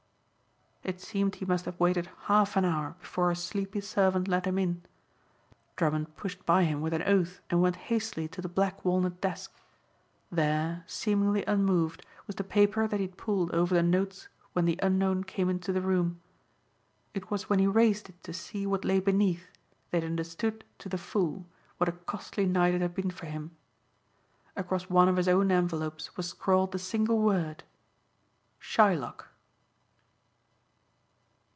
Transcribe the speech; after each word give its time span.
It 0.83 0.99
seemed 0.99 1.35
he 1.35 1.45
must 1.45 1.65
have 1.65 1.79
waited 1.79 2.09
half 2.23 2.57
an 2.57 2.65
hour 2.65 2.95
before 2.99 3.29
a 3.29 3.35
sleepy 3.35 3.81
servant 3.81 4.27
let 4.27 4.47
him 4.47 4.57
in. 4.57 4.81
Drummond 5.75 6.15
pushed 6.17 6.43
by 6.43 6.63
him 6.63 6.81
with 6.81 6.91
an 6.91 7.03
oath 7.03 7.39
and 7.51 7.61
went 7.61 7.75
hastily 7.75 8.27
to 8.29 8.41
the 8.41 8.49
black 8.49 8.83
walnut 8.83 9.21
desk. 9.21 9.53
There, 10.31 10.83
seemingly 10.87 11.45
unmoved, 11.45 12.03
was 12.25 12.35
the 12.35 12.43
paper 12.43 12.87
that 12.87 12.99
he 12.99 13.05
had 13.05 13.15
pulled 13.15 13.51
over 13.51 13.75
the 13.75 13.83
notes 13.83 14.27
when 14.53 14.65
the 14.65 14.79
unknown 14.81 15.23
came 15.23 15.49
into 15.51 15.71
the 15.71 15.81
room. 15.81 16.19
It 17.13 17.29
was 17.29 17.47
when 17.47 17.59
he 17.59 17.67
raised 17.67 18.09
it 18.09 18.21
to 18.23 18.33
see 18.33 18.65
what 18.65 18.83
lay 18.83 18.99
beneath 18.99 19.49
that 19.91 20.01
he 20.01 20.09
understood 20.09 20.63
to 20.79 20.89
the 20.89 20.97
full 20.97 21.45
what 21.77 21.89
a 21.89 21.93
costly 21.93 22.47
night 22.47 22.73
it 22.73 22.81
had 22.81 22.95
been 22.95 23.11
for 23.11 23.27
him. 23.27 23.55
Across 24.55 24.89
one 24.89 25.07
of 25.07 25.17
his 25.17 25.27
own 25.27 25.51
envelopes 25.51 26.17
was 26.17 26.29
scrawled 26.29 26.71
the 26.71 26.79
single 26.79 27.19
word 27.19 27.63
Shylock. 28.59 29.27